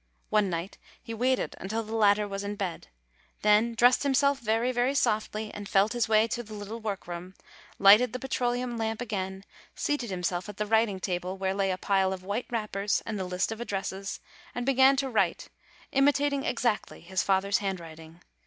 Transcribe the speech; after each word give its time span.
One 0.31 0.49
night 0.49 0.79
he 0.99 1.13
waited 1.13 1.55
until 1.59 1.83
the 1.83 1.93
latter 1.93 2.27
was 2.27 2.43
in 2.43 2.55
bed, 2.55 2.87
then 3.43 3.75
dressed 3.75 4.01
himself 4.01 4.39
very, 4.39 4.71
very 4.71 4.95
softly, 4.95 5.53
and 5.53 5.69
felt 5.69 5.93
his 5.93 6.09
way 6.09 6.27
to 6.29 6.41
the 6.41 6.55
little 6.55 6.79
work 6.79 7.05
room, 7.07 7.35
lighted 7.77 8.11
the 8.11 8.17
petroleum 8.17 8.77
lamp 8.79 8.99
again, 8.99 9.43
seated 9.75 10.11
him 10.11 10.23
self 10.23 10.49
at 10.49 10.57
the 10.57 10.65
writing 10.65 10.99
table, 10.99 11.37
where 11.37 11.53
lay 11.53 11.69
a 11.69 11.77
pile 11.77 12.13
of 12.13 12.23
white 12.23 12.47
wrappers 12.49 13.03
and 13.05 13.19
the 13.19 13.25
list 13.25 13.51
of 13.51 13.61
addresses, 13.61 14.19
and 14.55 14.65
began 14.65 14.95
to 14.95 15.07
write, 15.07 15.49
imitating 15.91 16.45
exactly 16.45 17.01
his 17.01 17.21
father's 17.21 17.59
handwriting. 17.59 18.21